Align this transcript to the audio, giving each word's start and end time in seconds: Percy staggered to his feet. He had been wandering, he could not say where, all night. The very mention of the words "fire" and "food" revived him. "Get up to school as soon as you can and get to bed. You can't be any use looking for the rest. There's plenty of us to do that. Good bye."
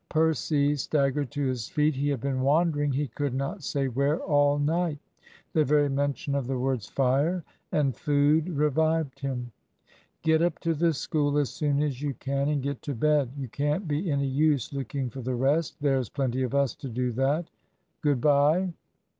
Percy 0.09 0.75
staggered 0.75 1.29
to 1.29 1.45
his 1.45 1.67
feet. 1.69 1.93
He 1.93 2.09
had 2.09 2.21
been 2.21 2.41
wandering, 2.41 2.91
he 2.91 3.09
could 3.09 3.35
not 3.35 3.61
say 3.61 3.87
where, 3.87 4.17
all 4.21 4.57
night. 4.57 4.97
The 5.53 5.63
very 5.63 5.89
mention 5.89 6.33
of 6.33 6.47
the 6.47 6.57
words 6.57 6.87
"fire" 6.87 7.43
and 7.71 7.95
"food" 7.95 8.49
revived 8.49 9.19
him. 9.19 9.51
"Get 10.23 10.41
up 10.41 10.57
to 10.61 10.91
school 10.93 11.37
as 11.37 11.51
soon 11.51 11.83
as 11.83 12.01
you 12.01 12.15
can 12.15 12.49
and 12.49 12.63
get 12.63 12.81
to 12.81 12.95
bed. 12.95 13.29
You 13.37 13.47
can't 13.47 13.87
be 13.87 14.09
any 14.09 14.25
use 14.25 14.73
looking 14.73 15.11
for 15.11 15.21
the 15.21 15.35
rest. 15.35 15.75
There's 15.79 16.09
plenty 16.09 16.41
of 16.41 16.55
us 16.55 16.73
to 16.77 16.89
do 16.89 17.11
that. 17.11 17.51
Good 18.01 18.19
bye." 18.21 18.73